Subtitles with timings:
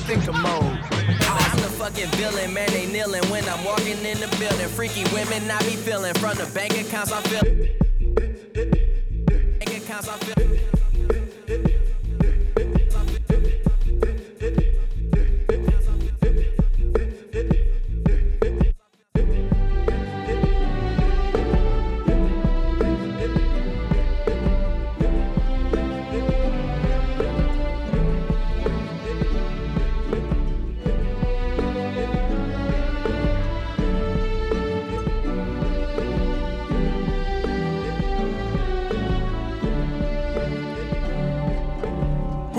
[0.00, 0.78] thinker mode.
[0.92, 4.68] I'm the fucking villain, man, they kneeling when I'm walking in the building.
[4.68, 7.42] Freaky women I be feeling from the bank accounts I feel.
[9.58, 10.39] Bank accounts I feel.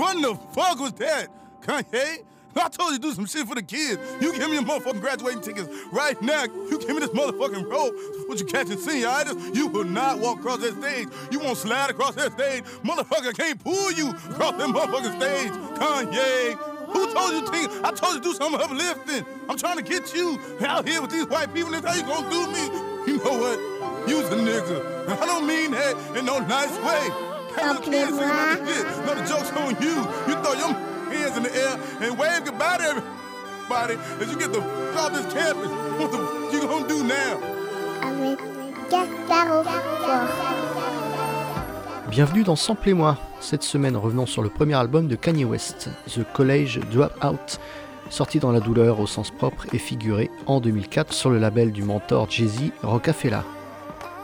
[0.02, 1.28] What the fuck was that?
[1.60, 2.24] Kanye?
[2.56, 4.00] I told you to do some shit for the kids.
[4.20, 6.42] You give me your motherfucking graduating tickets right now.
[6.42, 7.94] You give me this motherfucking rope.
[8.26, 9.54] What you catching senioritis?
[9.54, 11.06] You will not walk across that stage.
[11.30, 12.64] You won't slide across that stage.
[12.82, 15.52] Motherfucker can't pull you across that motherfucking stage.
[15.78, 16.54] Kanye.
[16.92, 17.86] Who told you to?
[17.86, 19.24] I told you to do something uplifting.
[19.48, 21.70] I'm trying to get you out here with these white people.
[21.70, 22.64] That's how you gonna do me.
[23.06, 24.08] You know what?
[24.08, 25.08] You's a nigga.
[25.08, 27.31] I don't mean that in no nice way.
[27.56, 29.06] Have little kids singing about this shit.
[29.06, 29.94] No, the joke's on you.
[30.28, 30.72] You throw your
[31.12, 35.12] hands in the air and wave goodbye to everybody as you get the f- off
[35.12, 35.70] this campus.
[35.98, 37.38] What the f- you gonna do now?
[38.02, 38.38] avec
[38.90, 40.28] Gaspard Fort.
[42.10, 43.16] Bienvenue dans Samplez-moi.
[43.40, 47.58] Cette semaine, revenons sur le premier album de Kanye West, The College Dropout,
[48.10, 51.82] sorti dans la douleur au sens propre et figuré en 2004 sur le label du
[51.82, 53.44] mentor Jay-Z, Rocafella.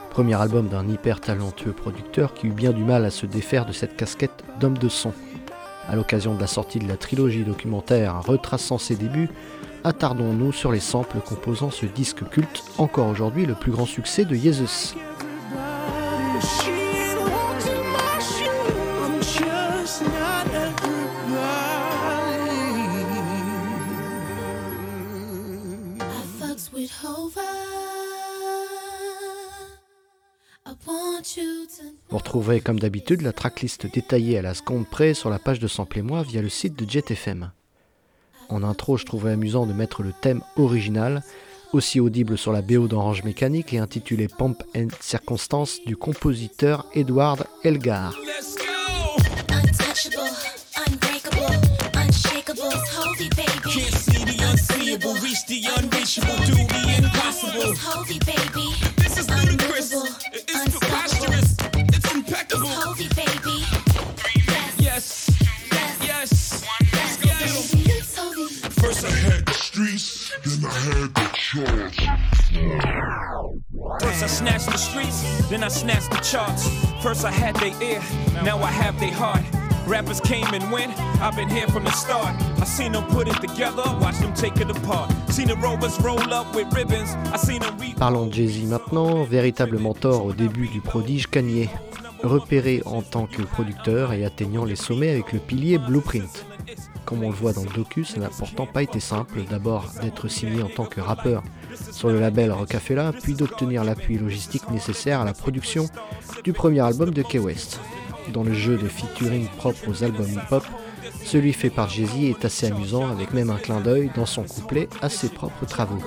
[0.09, 3.71] Premier album d'un hyper talentueux producteur qui eut bien du mal à se défaire de
[3.71, 5.13] cette casquette d'homme de son.
[5.87, 9.29] À l'occasion de la sortie de la trilogie documentaire retraçant ses débuts,
[9.83, 14.35] attardons-nous sur les samples composant ce disque culte, encore aujourd'hui le plus grand succès de
[14.35, 14.95] Jesus.
[32.09, 35.67] Vous retrouverez comme d'habitude la tracklist détaillée à la seconde près sur la page de
[35.67, 37.51] Samplez-moi via le site de JetFM.
[38.49, 41.23] En intro, je trouvais amusant de mettre le thème original,
[41.73, 47.45] aussi audible sur la BO d'Orange Mécanique et intitulé Pomp and Circumstance du compositeur Edward
[47.63, 48.15] Elgar.
[74.99, 76.67] Streets, then I snatched the charts.
[77.01, 78.01] First I had their ear,
[78.43, 79.43] now I have their heart.
[79.87, 82.35] Rappers came and went, I've been here from the start.
[82.61, 85.11] I seen them put it together, watch them take it apart.
[85.29, 89.79] Seen the rovers roll up with ribbons, I seen them Parlons de Jay-Z maintenant, véritable
[89.79, 91.69] mentor au début du prodige Kanye.
[92.21, 96.45] Repéré en tant que producteur et atteignant les sommets avec le pilier Blueprint.
[97.05, 100.27] Comme on le voit dans le docu, ça n'a pourtant pas été simple d'abord d'être
[100.27, 101.43] signé en tant que rappeur
[101.91, 105.87] sur le label Rocafella, puis d'obtenir l'appui logistique nécessaire à la production
[106.43, 107.79] du premier album de Key West.
[108.33, 110.63] Dans le jeu de featuring propre aux albums hip-hop,
[111.25, 114.89] celui fait par Jay-Z est assez amusant avec même un clin d'œil dans son couplet
[115.01, 115.99] à ses propres travaux.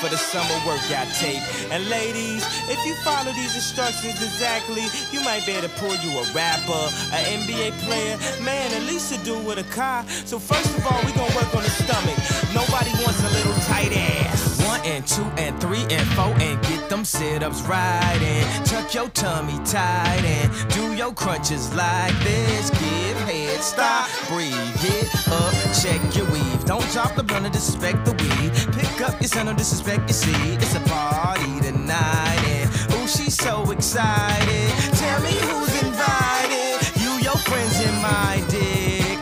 [0.00, 1.42] For the summer workout tape.
[1.72, 6.10] And ladies, if you follow these instructions exactly, you might be able to pull you
[6.18, 10.06] a rapper, an NBA player, man, at least to do with a car.
[10.24, 12.18] So first of all, we gonna work on the stomach.
[12.54, 14.62] Nobody wants a little tight ass.
[14.64, 19.08] One and two and three and four and get them sit-ups right and tuck your
[19.08, 22.70] tummy tight and do your crunches like this.
[22.70, 26.64] Give head, stop, breathe, get up, check your weave.
[26.64, 28.50] Don't drop the blunt or disrespect the weed.
[28.74, 30.60] Pick up your son, disrespect your seed.
[30.60, 34.70] It's a party tonight and ooh, she's so excited.
[34.98, 36.76] Tell me who's invited.
[37.00, 39.18] You, your friends, and my dick.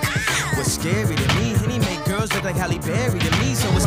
[0.57, 1.55] What's scary to me?
[1.55, 3.55] And he make girls look like Halle Berry to me.
[3.55, 3.87] So it's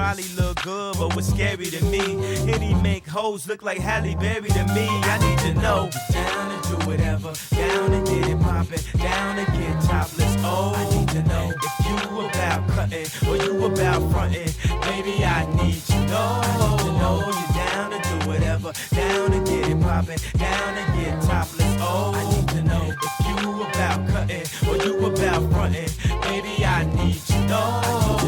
[0.63, 2.17] good, but what's scary to me?
[2.59, 4.87] He make hoes look like Halle Berry to me.
[4.87, 5.89] I need to know.
[6.11, 7.33] Down and do whatever.
[7.55, 8.79] Down and get it poppin'.
[8.99, 10.35] Down and get topless.
[10.39, 14.51] Oh, I need to know if you about cutting or you about frontin'.
[14.81, 16.41] Baby, I need to know.
[16.43, 18.71] I need to know you down to do whatever.
[18.93, 20.19] Down and get it poppin'.
[20.37, 21.75] Down and get topless.
[21.79, 25.89] Oh, I need to know if you about cutting or you about frontin'.
[26.21, 28.18] Baby, I need to know.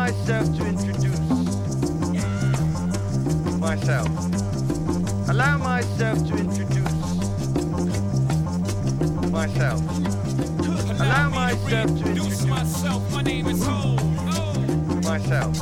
[0.00, 1.20] Myself to introduce
[3.60, 4.08] myself.
[5.28, 6.92] Allow myself to introduce
[9.30, 9.80] myself.
[11.00, 13.12] Allow myself to introduce myself.
[13.12, 13.96] My name is Ho.
[15.04, 15.54] myself.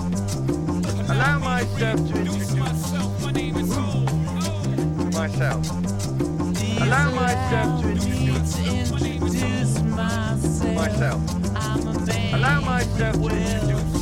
[1.10, 3.22] Allow myself to introduce myself.
[3.24, 4.04] My name is Ho.
[5.18, 5.62] myself.
[6.84, 8.54] Allow myself to introduce
[10.78, 11.22] myself.
[12.34, 13.97] Allow myself to introduce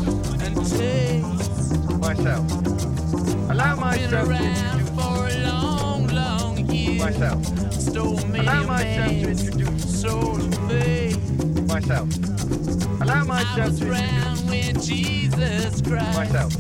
[2.01, 2.45] myself.
[3.51, 4.91] Allow myself to introduce
[6.99, 7.41] myself.
[8.37, 10.05] Allow myself to introduce
[11.69, 12.09] myself.
[13.01, 13.87] Allow myself to
[14.53, 15.83] introduce
[16.17, 16.53] myself.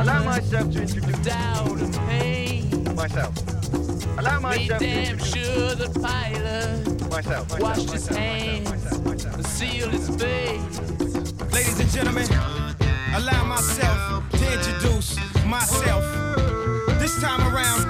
[0.00, 2.94] Allow myself to introduce Doubt and pain.
[2.94, 3.34] myself.
[4.18, 7.10] Allow myself to introduce myself.
[7.10, 9.46] myself, washed his myself, hands, myself, myself, myself.
[9.46, 11.32] sealed his face.
[11.52, 12.26] Ladies and gentlemen,
[13.16, 15.16] allow myself to introduce
[15.46, 16.04] myself.
[17.00, 17.86] This time around,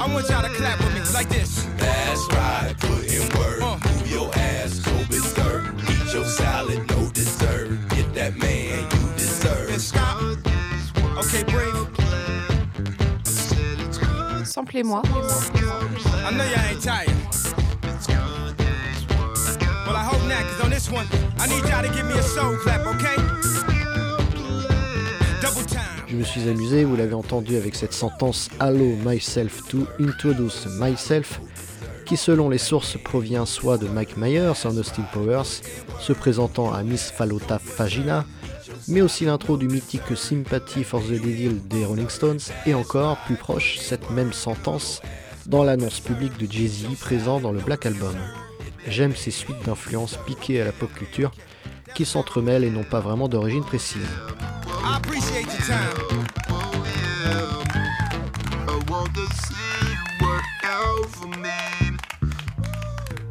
[0.00, 1.64] I want y'all to clap with me like this.
[1.76, 3.60] That's right, put in work.
[3.62, 3.78] Uh.
[3.88, 5.22] Move your ass, go big.
[5.90, 7.68] Eat your salad, no dessert.
[7.90, 9.80] Get that man you And deserve.
[9.80, 10.22] stop.
[11.18, 11.74] Okay, breathe.
[14.44, 15.02] Samplez-moi.
[15.04, 17.10] I know y'all ain't tired.
[19.86, 21.06] Well, I hope not, cause on this one,
[21.38, 23.16] I need y'all to give me a soul clap, okay?
[26.06, 31.40] Je me suis amusé, vous l'avez entendu avec cette sentence Allow myself to introduce myself,
[32.06, 35.62] qui selon les sources provient soit de Mike Myers en Austin Powers,
[36.00, 38.24] se présentant à Miss Falota Fagina,
[38.88, 43.36] mais aussi l'intro du mythique Sympathy for the Devil des Rolling Stones, et encore plus
[43.36, 45.02] proche, cette même sentence
[45.46, 48.16] dans l'annonce publique de Jay-Z présent dans le Black Album.
[48.88, 51.32] J'aime ces suites d'influences piquées à la pop culture
[51.94, 54.00] qui s'entremêlent et n'ont pas vraiment d'origine précise.
[55.66, 57.68] I appreciate your time.
[58.68, 61.96] I want to see you work out for me.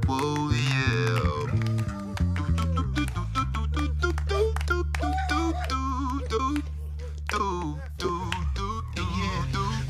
[0.07, 0.50] Whoa,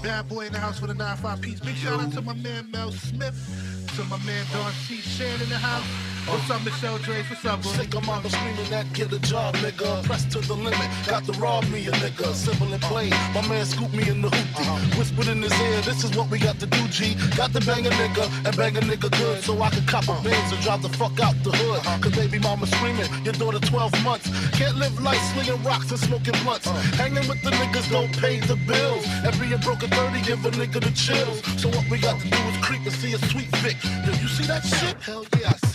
[0.01, 1.59] Bad boy in the house with a 9-5 piece.
[1.61, 3.89] Big shout out to my man Mel Smith.
[3.95, 4.97] To my man Don C.
[4.97, 6.12] Shan in the house.
[6.25, 7.25] What's up, Michelle Drake?
[7.29, 7.71] What's up, bro?
[7.71, 10.03] Sick of mama screaming that get a job, nigga.
[10.05, 12.33] Pressed to the limit, got to rob me a nigga.
[12.33, 14.61] Simple and plain, my man scooped me in the hoopty.
[14.61, 14.97] Uh-huh.
[14.97, 17.15] Whispered in his ear, this is what we got to do, G.
[17.35, 20.11] Got to bang a nigga and bang a nigga good so I can cop a
[20.11, 20.23] uh-huh.
[20.23, 21.79] Benz and drive the fuck out the hood.
[21.79, 21.99] Uh-huh.
[21.99, 24.29] Cause baby mama screaming, your daughter 12 months.
[24.57, 26.67] Can't live life slinging rocks and smoking blunts.
[26.95, 29.03] Hanging with the niggas don't pay the bills.
[29.25, 31.43] And being broke at 30 give a nigga the chills.
[31.61, 33.75] So what we got to do is creep and see a sweet Vic.
[33.83, 34.95] Yo, you see that shit?
[35.03, 35.72] Hell yeah, I see.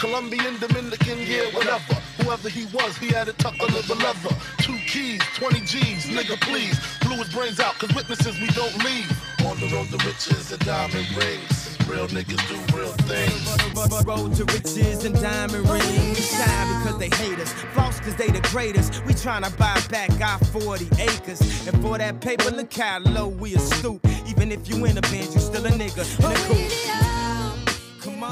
[0.00, 1.92] Colombian, Dominican, yeah, whatever.
[2.22, 4.34] Whoever he was, he had a tuck under the leather.
[4.56, 6.80] Two keys, 20 G's, nigga, please.
[7.02, 9.12] Blew his brains out, cause witnesses we don't leave.
[9.44, 11.76] On the road to riches and diamond rings.
[11.86, 14.06] Real niggas do real things.
[14.06, 16.30] Road to riches and diamond rings.
[16.30, 17.52] Shine because they hate us.
[17.74, 19.04] Floss cause they the greatest.
[19.04, 21.42] We tryna buy back our 40 acres.
[21.68, 24.00] And for that paper, look how low we a stoop.
[24.26, 26.08] Even if you in a band, you still a nigga.
[26.20, 27.09] In a coupe.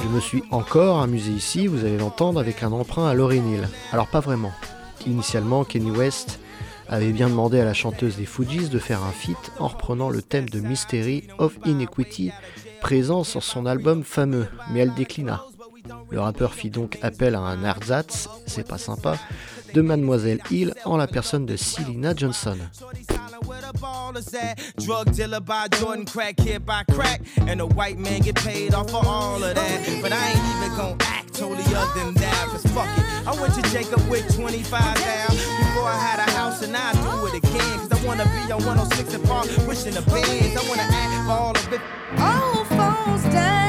[0.03, 3.69] Je me suis encore amusé ici, vous allez l'entendre, avec un emprunt à Lauryn Hill.
[3.93, 4.53] Alors pas vraiment.
[5.07, 6.41] Initialement, Kenny West
[6.89, 10.23] avait bien demandé à la chanteuse des Fugees de faire un feat en reprenant le
[10.23, 12.33] thème de Mystery of Inequity
[12.81, 15.45] présent sur son album fameux, mais elle déclina.
[16.11, 19.17] Le rappeur fit donc appel à un ersatz, c'est pas sympa,
[19.75, 22.57] de Mademoiselle Hill en la personne de Selena Johnson.
[24.79, 28.91] Drug dealer by Jordan, crack kid by crack, and a white man get paid off
[28.91, 29.99] for all of that.
[30.01, 33.05] But I ain't even gonna act totally other than that, cause fuck it.
[33.27, 37.27] I went to Jacob with 25 now before I had a house, and I do
[37.27, 37.79] it again.
[37.81, 40.57] Cause I wanna be on 106 and Park, wishing the bands.
[40.57, 41.81] I wanna act all of it.
[42.19, 43.68] All falls down.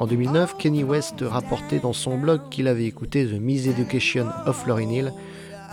[0.00, 4.88] En 2009, Kenny West rapportait dans son blog qu'il avait écouté The Miseducation of Lauryn
[4.90, 5.12] Hill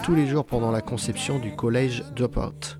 [0.04, 2.78] tous les jours pendant la conception du collège Dropout.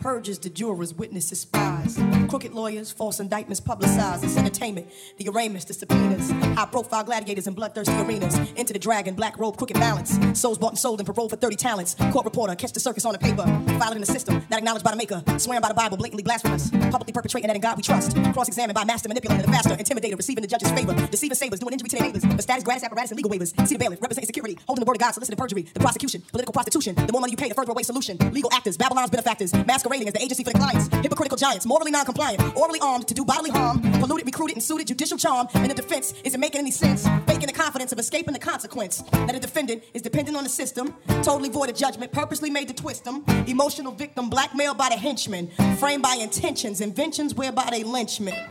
[0.00, 1.98] Purges the jurors, witnesses, spies.
[2.28, 4.22] Crooked lawyers, false indictments publicized.
[4.22, 4.86] It's entertainment,
[5.16, 6.30] the arraignments, the subpoenas.
[6.30, 8.36] High profile gladiators in bloodthirsty arenas.
[8.52, 10.16] Into the dragon, black robe, crooked balance.
[10.38, 11.96] Souls bought and sold and paroled for 30 talents.
[12.12, 13.42] Court reporter, catch the circus on the paper.
[13.78, 15.20] Filing in the system, not acknowledged by the maker.
[15.36, 16.70] Swearing by the Bible, blatantly blasphemous.
[16.70, 18.16] Publicly perpetrating that in God we trust.
[18.32, 19.70] Cross examined by master manipulator, the faster.
[19.70, 20.94] Intimidator, receiving the judge's favor.
[21.08, 22.22] Deceiving savers, doing injury to their neighbors.
[22.22, 23.50] The status, gratis apparatus, and legal waivers.
[23.66, 24.58] See the bailiff, representing security.
[24.66, 25.62] Holding the word of God, soliciting perjury.
[25.62, 26.94] The prosecution, political prostitution.
[26.94, 28.16] The more money you pay, the further away solution.
[28.32, 29.52] Legal actors, Babylon's benefactors.
[29.88, 30.88] Masquerading as the agency for the clients.
[30.88, 32.42] Hypocritical giants, morally non compliant.
[32.56, 33.80] Orally armed to do bodily harm.
[33.80, 35.48] Polluted, recruited, and suited judicial charm.
[35.54, 37.06] And the defense isn't making any sense.
[37.26, 39.02] Faking the confidence of escaping the consequence.
[39.12, 40.94] That a defendant is dependent on the system.
[41.22, 43.24] Totally void of judgment, purposely made to twist them.
[43.46, 45.50] Emotional victim, blackmailed by the henchmen.
[45.78, 48.50] Framed by intentions, inventions whereby they lynch men.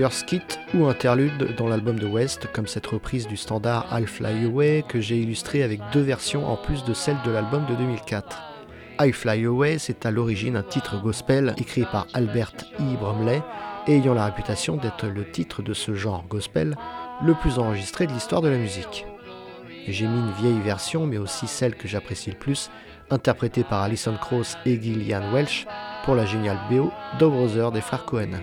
[0.00, 0.40] Plusieurs
[0.72, 4.98] ou interludes dans l'album de West, comme cette reprise du standard I'll Fly Away que
[4.98, 8.42] j'ai illustré avec deux versions en plus de celle de l'album de 2004.
[8.98, 12.96] I Fly Away, c'est à l'origine un titre gospel écrit par Albert E.
[12.98, 13.42] Bromley
[13.88, 16.78] et ayant la réputation d'être le titre de ce genre gospel
[17.22, 19.04] le plus enregistré de l'histoire de la musique.
[19.86, 22.70] J'ai mis une vieille version, mais aussi celle que j'apprécie le plus,
[23.10, 25.66] interprétée par Alison Krauss et Gillian Welch
[26.06, 28.40] pour la géniale BO Dog Brother des frères Cohen.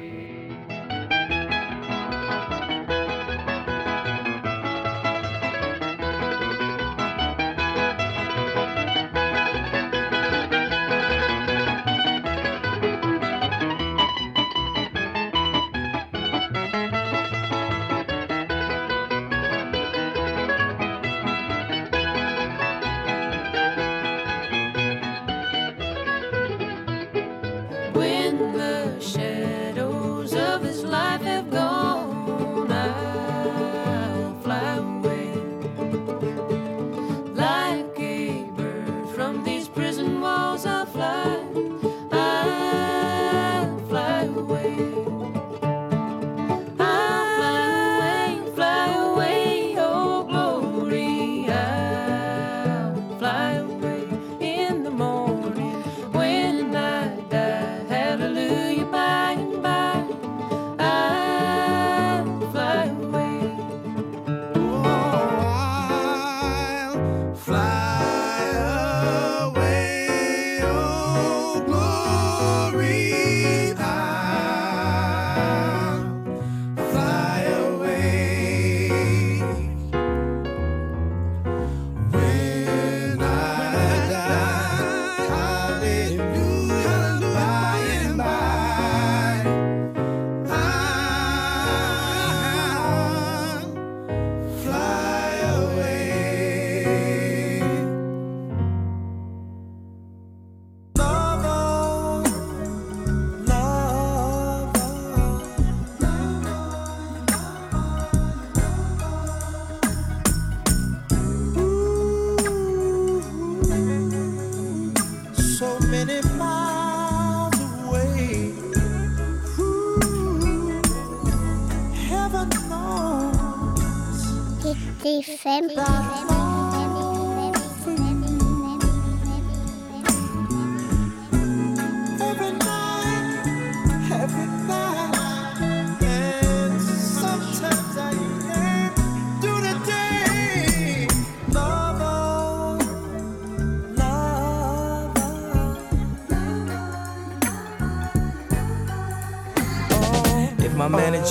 [125.47, 126.26] Kitty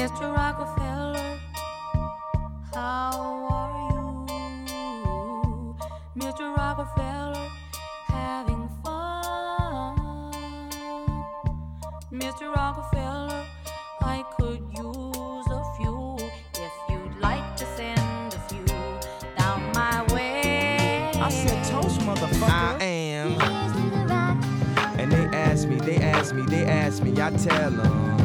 [0.02, 0.34] Mr.
[0.34, 1.38] Rockefeller,
[2.74, 5.76] how are you?
[6.16, 6.56] Mr.
[6.56, 7.48] Rockefeller,
[8.08, 9.96] having fun.
[12.12, 12.52] Mr.
[12.52, 13.46] Rockefeller,
[14.00, 16.16] I could use a few
[16.54, 18.64] if you'd like to send a few
[19.38, 21.12] down my way.
[21.14, 22.80] I said toast, motherfucker.
[22.80, 23.40] I am.
[24.98, 28.21] And they ask me, they ask me, they ask me, I tell them.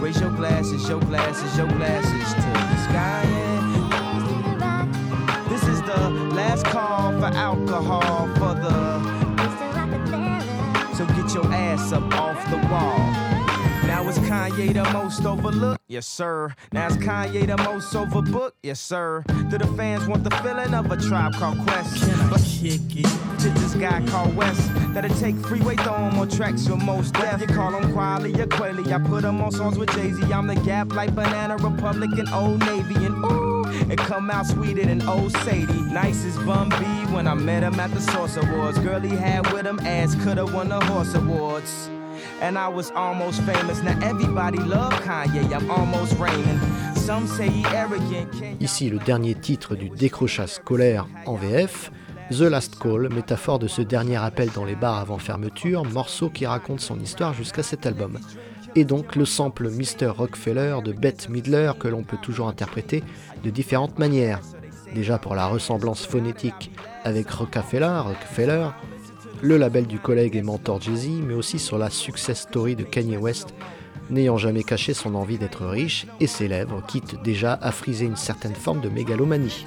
[0.00, 3.22] Raise your glasses, your glasses, your glasses to the sky.
[3.28, 4.86] yeah.
[5.50, 8.98] This is the last call for alcohol for the.
[10.94, 13.09] So get your ass up off the wall.
[14.30, 15.82] Kanye the most overlooked?
[15.88, 16.54] Yes, sir.
[16.72, 18.52] Now is Kanye the most overbooked?
[18.62, 19.24] Yes, sir.
[19.26, 22.04] Do the fans want the feeling of a tribe called Quest?
[22.04, 24.70] I kick it to this guy called West?
[24.94, 27.40] That'll take freeway, throw him on tracks with most death.
[27.40, 28.94] You call him Quali or Quayle.
[28.94, 30.22] I put him on songs with Jay Z.
[30.32, 33.04] I'm the gap like Banana Republic and Old Navy.
[33.04, 35.80] And ooh, it come out sweeter than Old Sadie.
[35.92, 36.76] Nice as Bun B
[37.12, 38.78] when I met him at the Source Awards.
[38.78, 41.90] Girl he had with him ass coulda won the Horse Awards.
[42.42, 43.82] And I was almost famous.
[43.82, 45.52] Now everybody love Kanye.
[45.52, 46.60] I'm almost Raymond.
[46.96, 48.30] Some say he arrogant.
[48.32, 51.90] Can Ici le dernier titre du décrochage scolaire en VF,
[52.30, 56.46] The Last Call, métaphore de ce dernier appel dans les bars avant fermeture, morceau qui
[56.46, 58.18] raconte son histoire jusqu'à cet album.
[58.76, 60.06] Et donc le sample Mr.
[60.06, 63.02] Rockefeller de Bette Midler que l'on peut toujours interpréter
[63.42, 64.40] de différentes manières.
[64.94, 66.70] Déjà pour la ressemblance phonétique
[67.02, 68.68] avec Rockefeller, Rockefeller,
[69.42, 73.16] le label du collègue et mentor Jay-Z, mais aussi sur la success story de Kanye
[73.16, 73.54] West,
[74.10, 78.16] n'ayant jamais caché son envie d'être riche et ses lèvres, quitte déjà à friser une
[78.16, 79.64] certaine forme de mégalomanie.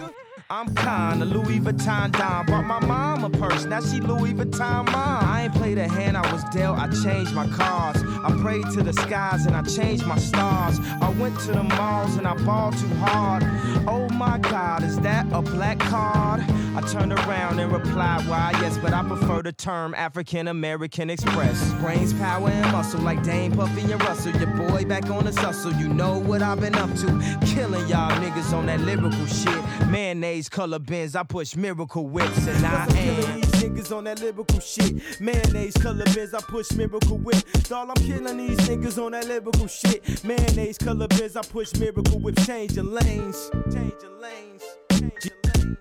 [5.43, 8.01] I ain't played a hand I was dealt, I changed my cards.
[8.01, 10.79] I prayed to the skies and I changed my stars.
[11.01, 13.43] I went to the malls and I balled too hard.
[13.86, 16.39] Oh my god, is that a black card?
[16.75, 21.73] I turned around and replied, why yes, but I prefer the term African American Express.
[21.73, 24.32] Brains, power, and muscle like Dame, Puffy, and Russell.
[24.38, 27.39] Your boy back on the hustle, you know what I've been up to.
[27.45, 29.89] Killing y'all niggas on that lyrical shit.
[29.89, 33.41] Mayonnaise color Benz, I push miracle whips and I am.
[33.41, 35.21] these niggas on that lyrical shit.
[35.34, 37.43] Mayonnaise color Benz, I push miracle whip.
[37.67, 40.24] Dawg, I'm killing these niggas on that lyrical shit.
[40.24, 42.38] Mayonnaise color Benz, I push miracle whip.
[42.46, 43.50] Change your lanes.
[43.74, 44.63] Change your lanes.
[44.91, 45.78] Change your lanes.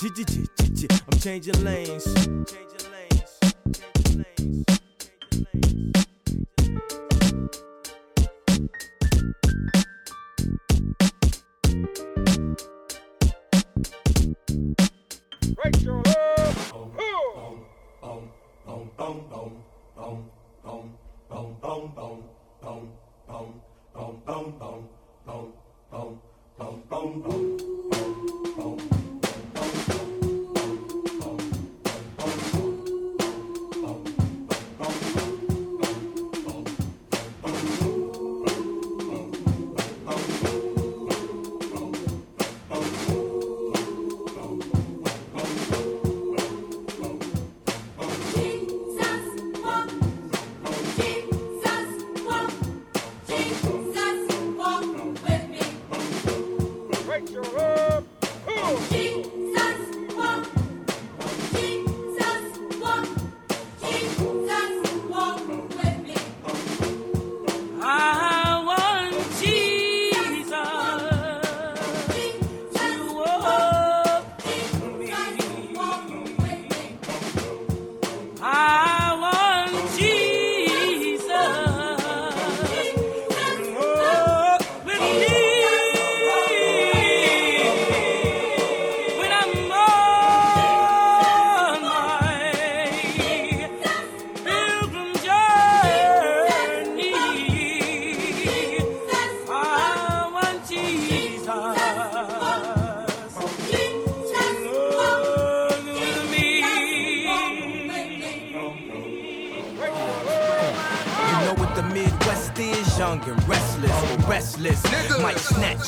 [0.00, 0.88] G-G-G-G-G.
[1.12, 2.04] I'm changing lanes.
[2.14, 3.40] Changing lanes.
[3.76, 4.64] Changing lanes.
[15.62, 16.02] Rachel
[19.00, 19.50] Love.
[19.96, 20.29] Ding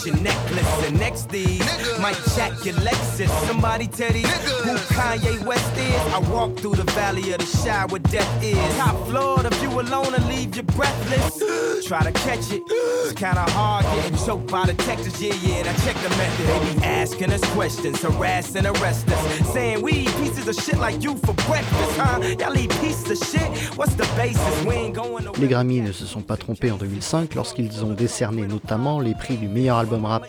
[0.02, 1.60] snatch your necklace and next these
[2.00, 3.28] might jack your Lexus.
[3.46, 6.14] Somebody tell these who Kanye West is.
[6.14, 8.76] I walk through the valley of the shadow death is.
[8.76, 11.42] Top floor, the view alone and leave you breathless.
[11.86, 12.62] Try to catch it.
[12.68, 15.20] It's kinda hard getting choked by detectives.
[15.20, 16.46] Yeah, yeah, now check the method.
[16.46, 19.52] They be asking us questions, harassing, arrest us.
[19.52, 22.20] Saying we eat pieces of shit like you for breakfast, huh?
[22.38, 23.48] Y'all eat pieces of shit?
[23.78, 24.64] What's the basis?
[24.66, 28.46] We ain't going Les Grammy ne se sont pas trompés en 2005 lorsqu'ils ont décerné
[28.46, 30.26] notamment les prix du meilleur album rap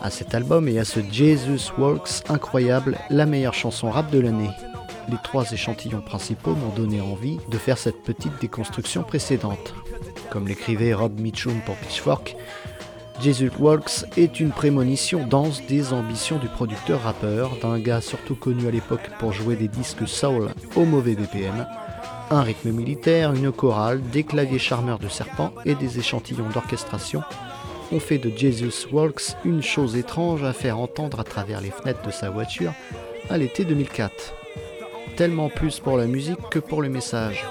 [0.00, 4.50] à cet album et à ce Jesus Walks incroyable, la meilleure chanson rap de l'année.
[5.08, 9.74] Les trois échantillons principaux m'ont donné envie de faire cette petite déconstruction précédente.
[10.30, 12.36] Comme l'écrivait Rob Mitchum pour Pitchfork,
[13.20, 18.66] Jesus Walks est une prémonition dense des ambitions du producteur rappeur, d'un gars surtout connu
[18.66, 21.66] à l'époque pour jouer des disques soul au mauvais BPM,
[22.30, 27.22] un rythme militaire, une chorale, des claviers charmeurs de serpent et des échantillons d'orchestration
[27.92, 32.06] ont fait de Jesus Walks une chose étrange à faire entendre à travers les fenêtres
[32.06, 32.72] de sa voiture
[33.28, 34.34] à l'été 2004.
[35.16, 37.46] Tellement plus pour la musique que pour le message.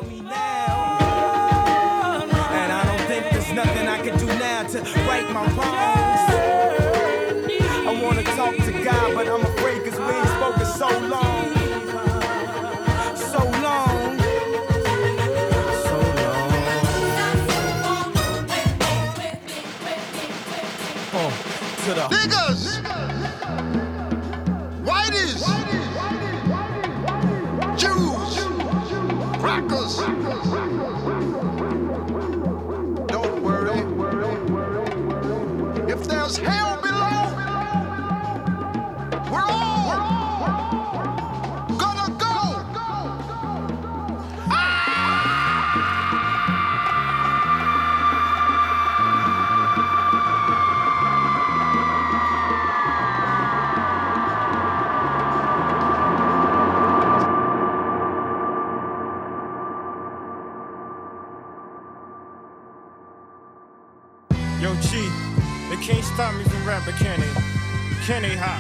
[68.08, 68.60] They, hop?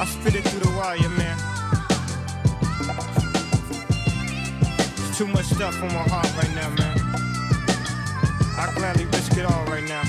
[0.00, 1.36] I spit it through the wire, man.
[4.96, 6.98] There's too much stuff on my heart right now, man.
[8.56, 10.02] I gladly risk it all right now.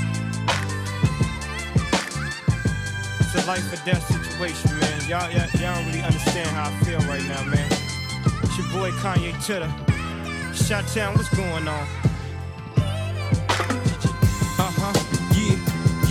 [3.19, 5.09] It's a life or death situation, man.
[5.09, 7.69] Y'all, y'all, y'all don't really understand how I feel right now, man.
[8.43, 9.71] It's your boy Kanye Titter.
[10.53, 12.02] Chi-Town, what's going on?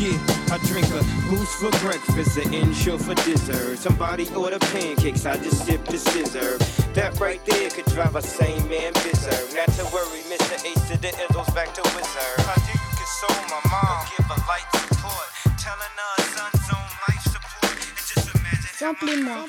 [0.03, 0.19] Yeah.
[0.51, 3.79] I drink a boost for breakfast, an Ensure for dessert.
[3.79, 6.59] Somebody order pancakes, I just sip the sizzurp.
[6.95, 9.55] That right there could drive a sane man berserk.
[9.55, 10.59] Not to worry, Mr.
[10.67, 12.41] Ace to the Izzles back to Wizard.
[12.45, 14.05] How do you console my mom?
[14.11, 15.29] Give her light support.
[15.63, 17.71] Telling her son's on life support.
[17.71, 19.47] And just imagine Samplez-moi.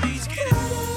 [0.00, 0.95] Please get it.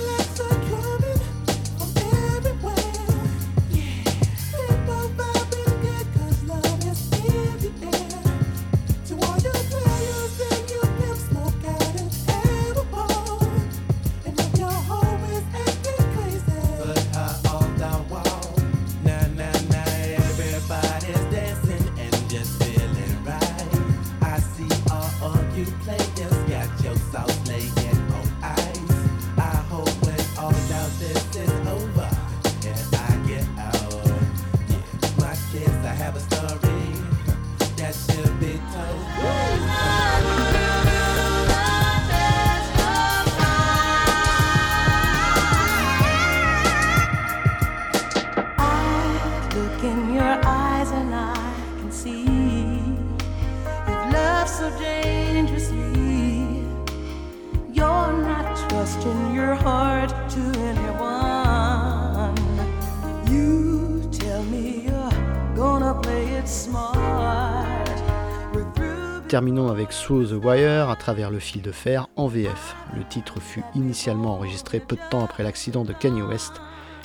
[69.28, 72.76] Terminons avec Through the Wire à travers le fil de fer en VF.
[72.96, 76.54] Le titre fut initialement enregistré peu de temps après l'accident de Kanye West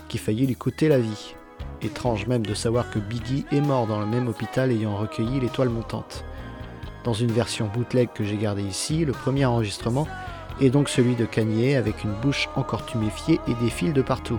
[0.08, 1.34] qui faillit lui coûter la vie.
[1.82, 5.68] Étrange même de savoir que Biggie est mort dans le même hôpital ayant recueilli l'étoile
[5.68, 6.24] montante.
[7.04, 10.08] Dans une version bootleg que j'ai gardée ici, le premier enregistrement
[10.60, 14.38] est donc celui de Kanye avec une bouche encore tuméfiée et des fils de partout.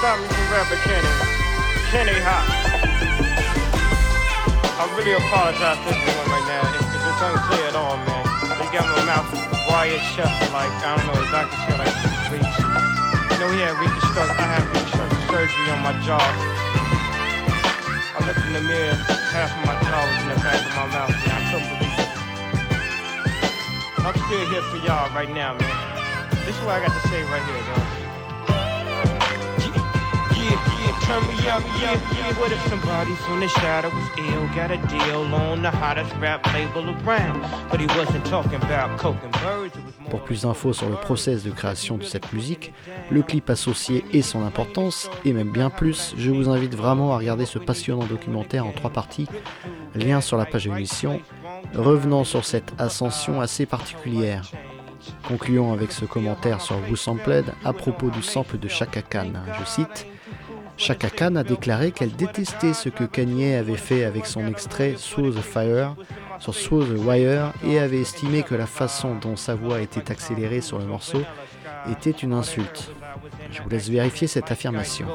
[0.00, 1.12] Rapper Kenny.
[1.92, 2.46] Kenny Hot.
[4.80, 6.64] I really apologize to everyone right now.
[6.72, 8.24] If it's unclear at all, man.
[8.56, 9.28] They got my mouth
[9.68, 12.56] wired shut like, I don't know, the doctor said like six weeks.
[13.28, 16.24] You know, he had reconstruct, I had reconstructive surgery on my jaw.
[18.16, 18.96] I looked in the mirror,
[19.36, 22.00] half of my jaw was in the back of my mouth, and I couldn't believe
[22.00, 22.08] it.
[24.00, 25.76] I'm still here for y'all right now, man.
[26.48, 27.99] This is what I got to say right here, though.
[40.10, 42.72] Pour plus d'infos sur le process de création de cette musique,
[43.10, 47.18] le clip associé et son importance, et même bien plus, je vous invite vraiment à
[47.18, 49.28] regarder ce passionnant documentaire en trois parties,
[49.94, 51.20] lien sur la page de l'émission,
[51.74, 54.44] revenant sur cette ascension assez particulière.
[55.26, 59.32] Concluons avec ce commentaire sur Wu Sampled à propos du sample de Chaka Khan.
[59.58, 60.06] Je cite
[60.80, 65.34] Chaka Khan a déclaré qu'elle détestait ce que Kanye avait fait avec son extrait Through
[65.42, 65.94] Fire
[66.38, 70.62] sur Through the Wire et avait estimé que la façon dont sa voix était accélérée
[70.62, 71.20] sur le morceau
[71.90, 72.92] était une insulte.
[73.52, 75.06] Je vous laisse vérifier cette affirmation.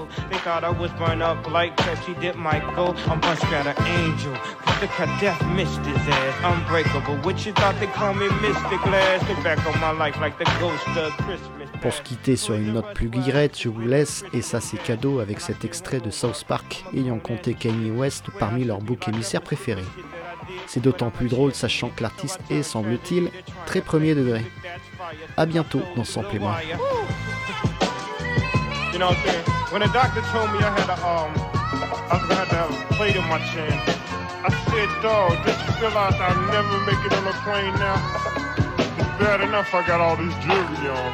[11.82, 15.20] Pour se quitter sur une note plus guirette, je vous laisse, et ça c'est cadeau,
[15.20, 19.86] avec cet extrait de South Park ayant compté Kanye West parmi leurs boucs émissaires préférés.
[20.68, 23.30] C'est d'autant plus drôle sachant que l'artiste est, semble-t-il,
[23.66, 24.46] très premier degré.
[25.38, 26.58] A bientôt dans Sample et moi.
[28.96, 29.44] You know what I'm saying?
[29.76, 31.36] When the doctor told me I had a, um,
[32.08, 33.76] I was gonna have to have a plate in my chin,
[34.40, 38.00] I said, dog, did you realize I'll never make it on a plane now.
[38.96, 41.12] It's bad enough I got all this jewelry on.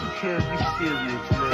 [0.00, 1.45] You can't be serious, man.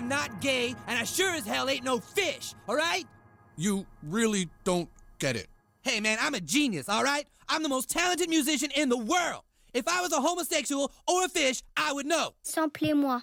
[0.00, 0.06] Yo.
[0.06, 3.06] I am not gay, and I sure as hell ain't no fish, alright?
[3.56, 5.48] You really don't get it.
[5.82, 7.26] Hey, man, I'm a genius, alright?
[7.48, 9.42] I'm the most talented musician in the world.
[9.74, 12.34] If I was a homosexual or a fish, I would know.
[12.44, 13.20] Samplez-moi.